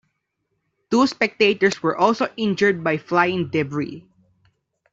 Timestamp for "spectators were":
1.05-1.95